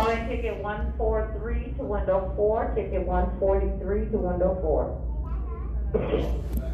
on 0.00 0.28
ticket 0.28 0.56
143 0.62 1.74
to 1.76 1.84
window 1.84 2.32
4, 2.36 2.74
ticket 2.74 3.06
143 3.06 4.10
to 4.10 4.18
window 4.18 4.58
4. 4.62 6.69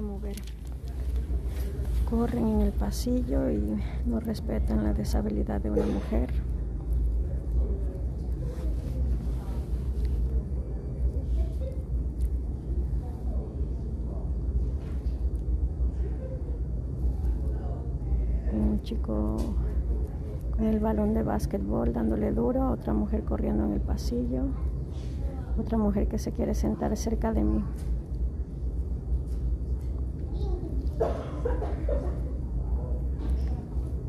Mover. 0.00 0.36
Corren 2.08 2.46
en 2.46 2.60
el 2.60 2.72
pasillo 2.72 3.50
y 3.50 3.78
no 4.06 4.20
respetan 4.20 4.84
la 4.84 4.92
deshabilidad 4.92 5.60
de 5.60 5.70
una 5.70 5.86
mujer. 5.86 6.30
Un 18.52 18.80
chico 18.82 19.36
con 20.56 20.66
el 20.66 20.78
balón 20.78 21.12
de 21.12 21.22
básquetbol 21.22 21.92
dándole 21.92 22.32
duro, 22.32 22.70
otra 22.70 22.94
mujer 22.94 23.24
corriendo 23.24 23.64
en 23.64 23.72
el 23.72 23.80
pasillo, 23.80 24.44
otra 25.58 25.76
mujer 25.76 26.06
que 26.08 26.18
se 26.18 26.32
quiere 26.32 26.54
sentar 26.54 26.96
cerca 26.96 27.32
de 27.32 27.42
mí. 27.42 27.64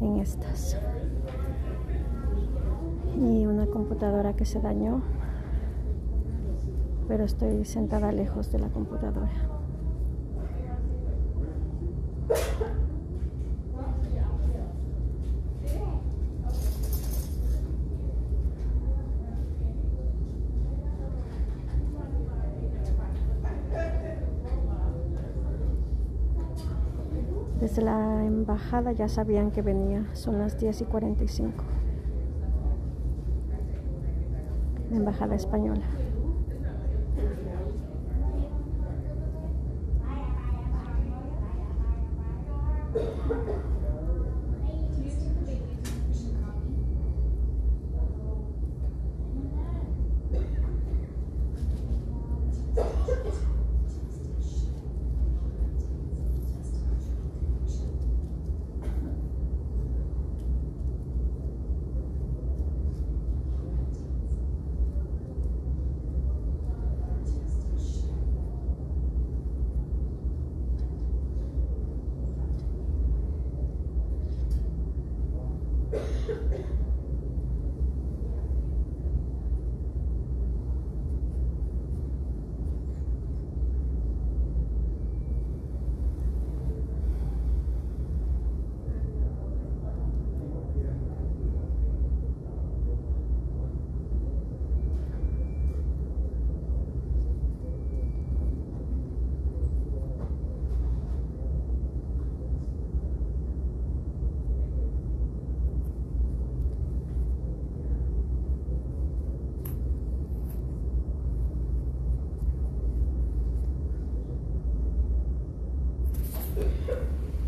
en 0.01 0.19
estas 0.19 0.66
y 3.15 3.45
una 3.45 3.65
computadora 3.67 4.33
que 4.33 4.45
se 4.45 4.59
dañó 4.61 5.01
pero 7.07 7.23
estoy 7.23 7.63
sentada 7.63 8.11
lejos 8.11 8.51
de 8.51 8.59
la 8.59 8.67
computadora. 8.67 9.31
Desde 27.59 27.81
la 27.81 28.06
embajada 28.47 28.93
ya 28.93 29.09
sabían 29.09 29.51
que 29.51 29.61
venía, 29.61 30.05
son 30.13 30.39
las 30.39 30.57
10 30.57 30.79
y 30.79 30.85
45. 30.85 31.65
La 34.89 34.95
embajada 34.95 35.35
española. 35.35 35.83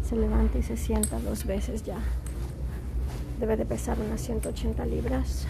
Se 0.09 0.15
levanta 0.15 0.57
y 0.57 0.63
se 0.63 0.75
sienta 0.75 1.19
dos 1.19 1.45
veces 1.45 1.83
ya. 1.83 1.99
Debe 3.39 3.55
de 3.57 3.63
pesar 3.63 3.99
unas 3.99 4.19
180 4.21 4.83
libras, 4.87 5.45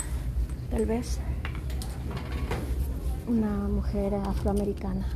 tal 0.69 0.85
vez. 0.85 1.19
Una 3.25 3.69
mujer 3.69 4.15
afroamericana. 4.15 5.07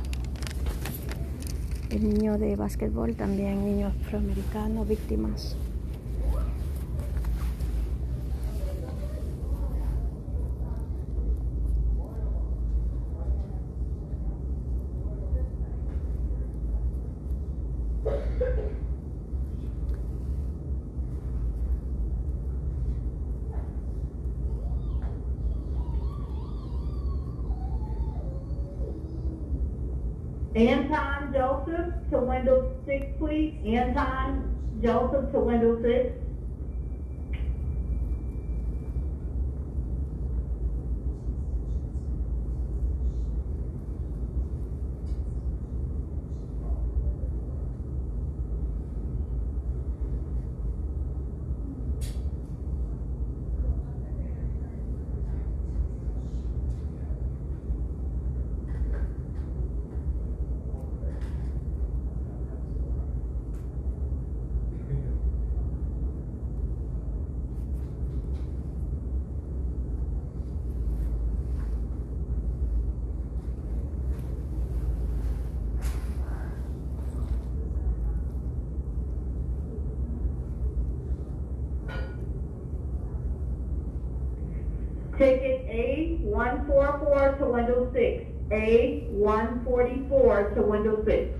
El 1.90 2.08
niño 2.08 2.38
de 2.38 2.56
básquetbol 2.56 3.16
también, 3.16 3.66
niño 3.66 3.88
afroamericano, 3.88 4.86
víctimas. 4.86 5.58
to 35.34 35.40
Wendell 35.40 35.76
Fitz. 35.82 36.03
ticket 85.24 85.66
A144 85.68 87.38
to 87.38 87.44
window 87.46 87.90
6. 87.94 88.24
A144 88.50 90.54
to 90.54 90.62
window 90.62 91.02
6. 91.04 91.34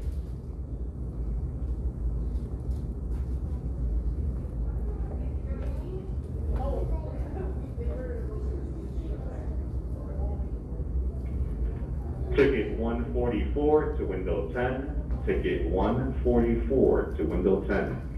Ticket 12.34 12.78
144 12.78 13.96
to 13.98 14.06
window 14.06 14.50
10. 14.54 15.02
Ticket 15.26 15.68
144 15.68 17.14
to 17.18 17.24
window 17.24 17.60
10. 17.68 18.13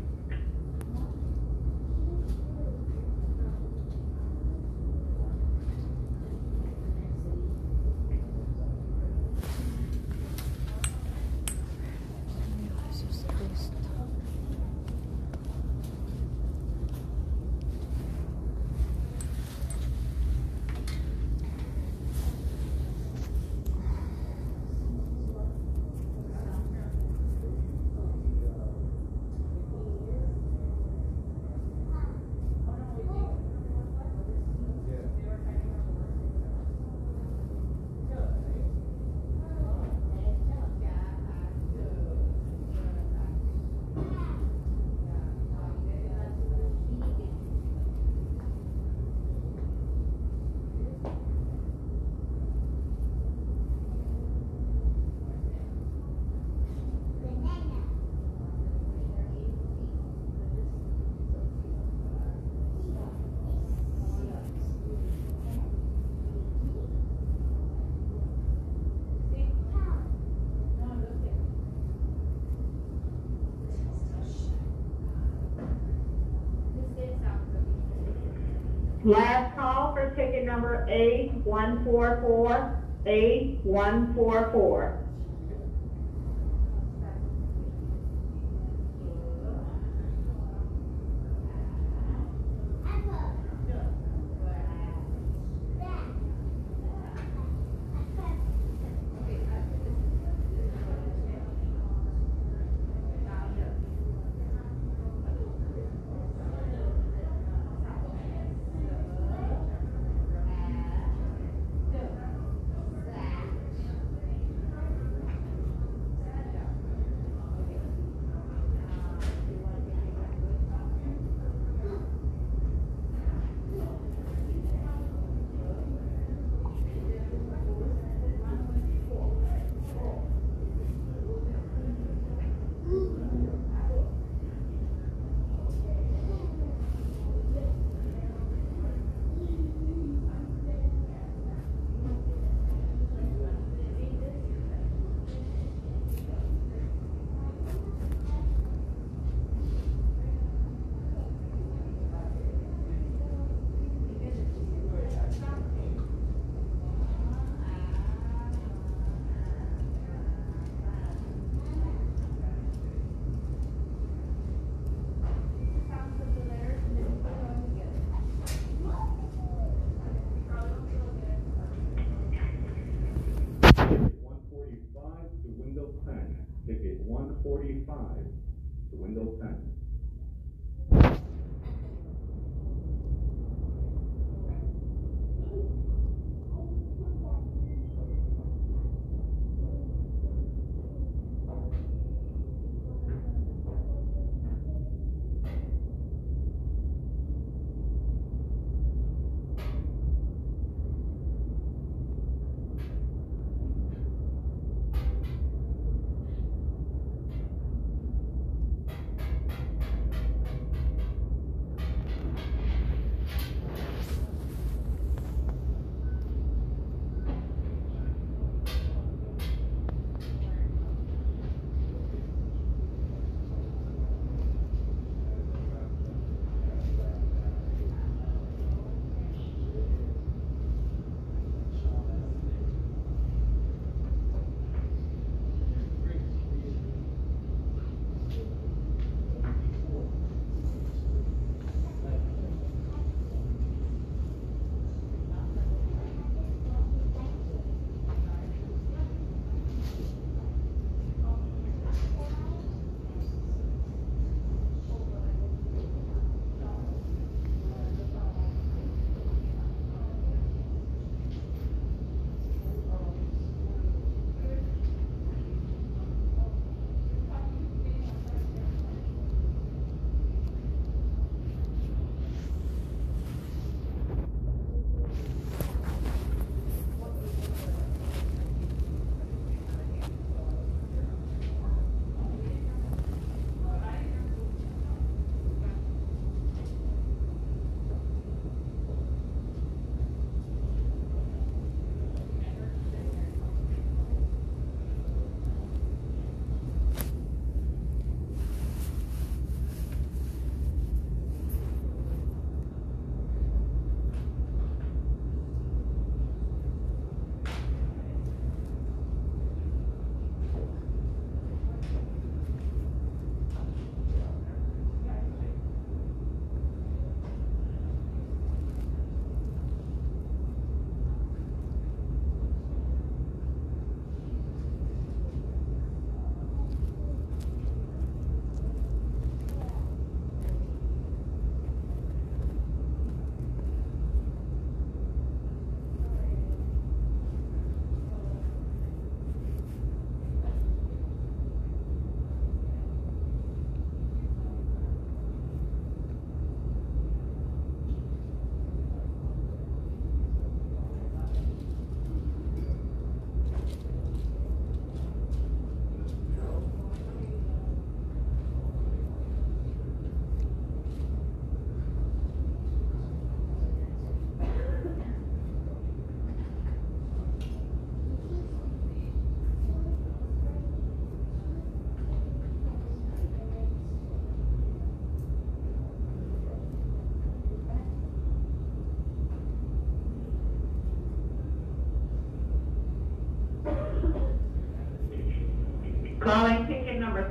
Last 79.07 79.55
call 79.55 79.95
for 79.95 80.11
ticket 80.17 80.45
number 80.45 80.85
A144, 80.91 82.75
A144. 83.07 85.06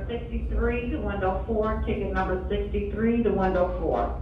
Sixty-three 0.08 0.90
to 0.90 0.98
window 0.98 1.42
oh 1.42 1.46
four, 1.46 1.82
ticket 1.86 2.12
number 2.12 2.44
sixty-three 2.48 3.22
to 3.22 3.30
window 3.30 3.74
oh 3.76 3.80
four. 3.80 4.15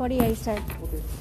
What 0.00 0.08
do 0.08 0.18
I 0.18 0.32
said? 0.32 0.62
Okay. 0.82 1.19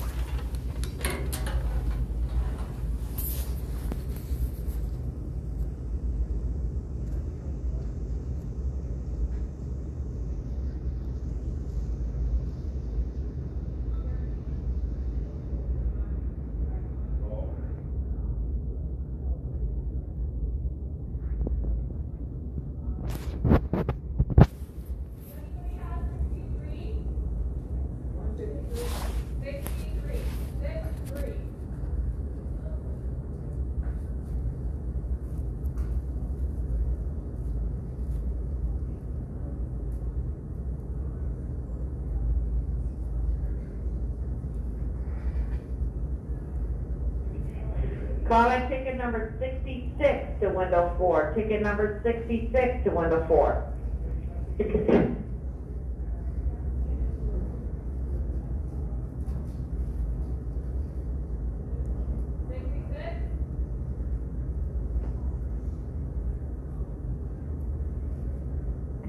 Calling 48.30 48.68
ticket 48.70 48.96
number 48.96 49.34
sixty-six 49.40 50.40
to 50.40 50.50
window 50.50 50.94
four, 51.00 51.34
ticket 51.34 51.64
number 51.64 52.00
sixty-six 52.04 52.84
to 52.84 52.92
window 52.92 53.26
four. 53.28 53.66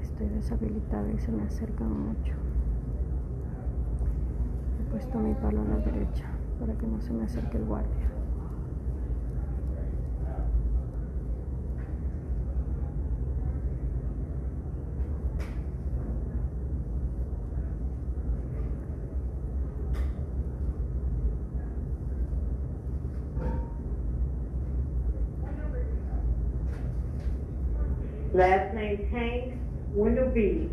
Estoy 0.01 0.29
deshabilitada 0.29 1.11
y 1.11 1.19
se 1.19 1.31
me 1.31 1.43
acercan 1.43 2.07
mucho. 2.07 2.33
He 4.79 4.89
puesto 4.89 5.19
mi 5.19 5.35
palo 5.35 5.61
a 5.61 5.65
la 5.65 5.77
derecha 5.77 6.25
para 6.59 6.73
que 6.73 6.87
no 6.87 6.99
se 7.01 7.13
me 7.13 7.25
acerque 7.25 7.57
el 7.57 7.65
guardia. 7.65 8.20
Last 28.33 28.73
name 28.73 29.09
Hank, 29.11 29.59
window 29.93 30.31
B. 30.33 30.69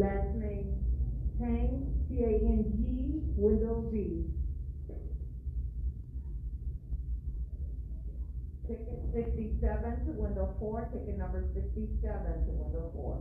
Last 0.00 0.34
name 0.34 0.80
Tang, 1.38 2.06
T-A-N-G, 2.08 3.20
window 3.36 3.84
B. 3.92 4.24
Ticket 8.66 9.02
sixty-seven 9.12 10.06
to 10.06 10.12
window 10.12 10.56
four, 10.58 10.88
ticket 10.90 11.18
number 11.18 11.44
sixty-seven 11.52 12.46
to 12.46 12.52
window 12.52 12.90
four. 12.94 13.20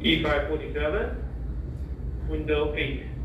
E547, 0.00 1.14
window 2.28 2.74
8. 2.76 3.15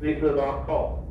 we 0.00 0.14
could 0.16 0.38
our 0.38 0.64
call. 0.64 1.09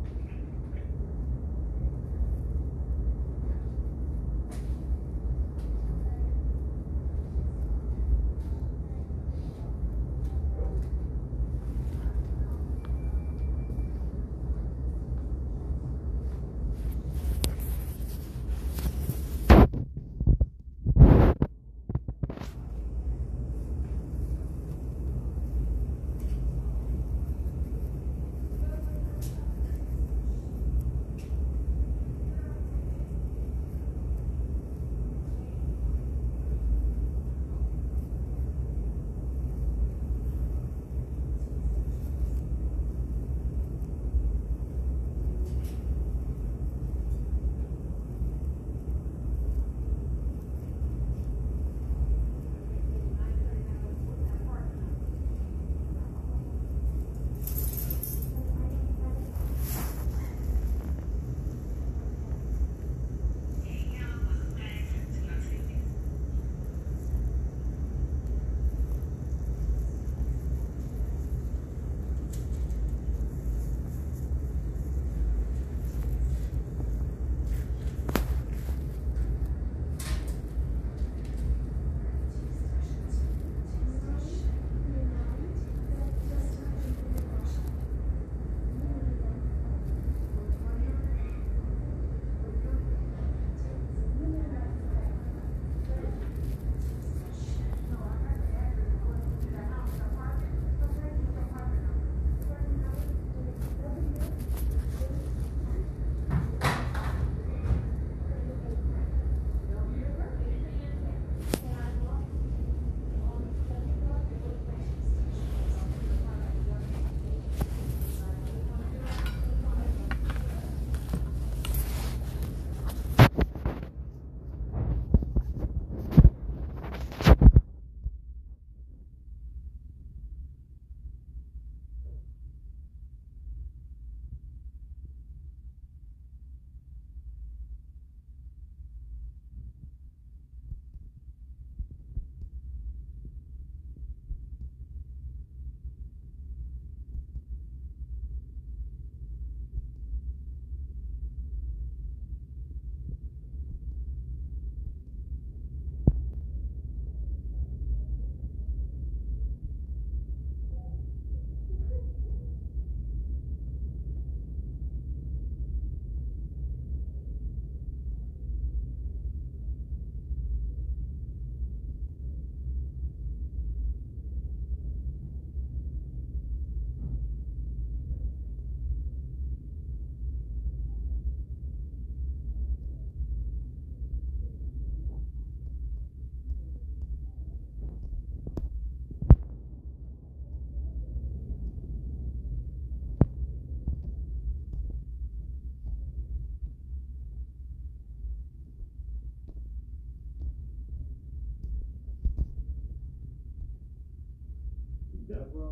Deborah, 205.39 205.71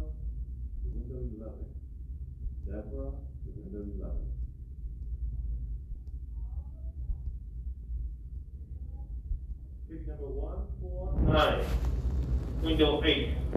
the 0.82 0.90
window 0.96 1.20
11. 1.44 1.60
Deborah, 2.66 3.12
the 3.44 3.52
window 3.52 3.84
11. 4.00 4.16
Pick 9.90 10.08
number 10.08 10.28
149, 10.28 11.66
window 12.64 13.04
8. 13.04 13.57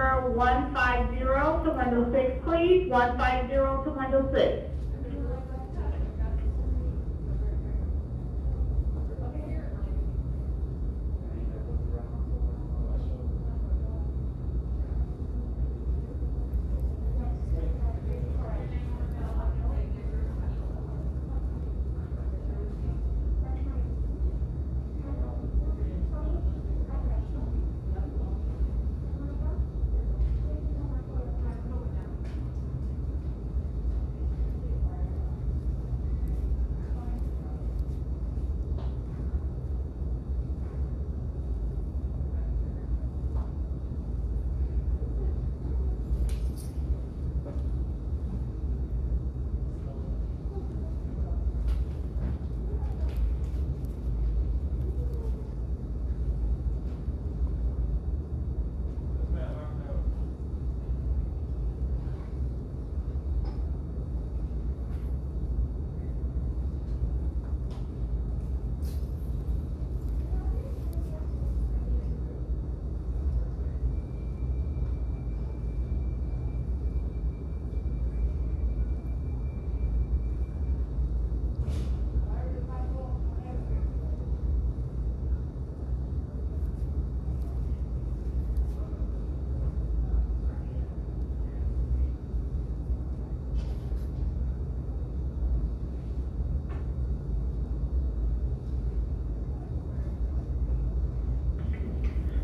number 0.00 0.30
150 0.30 1.18
to 1.18 1.70
window 1.76 2.12
6, 2.12 2.44
please. 2.44 2.88
150 2.88 3.54
to 3.54 3.90
window 3.98 4.30
6. 4.32 4.69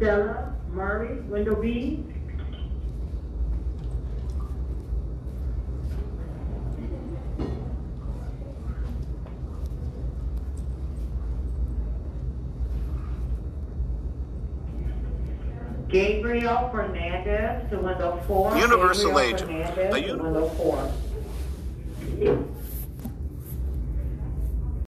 Stella 0.06 0.54
Murray, 0.70 1.18
window 1.22 1.56
B. 1.56 2.04
Gabriel 15.88 16.68
Fernandez 16.70 17.68
to 17.70 17.78
window 17.80 18.22
four. 18.28 18.56
Universal 18.56 19.10
Gabriel 19.10 19.34
agent. 19.34 19.50
Fernandez 19.50 19.92
A 19.92 20.02
to 20.06 20.22
window 20.22 20.48
four. 20.50 20.88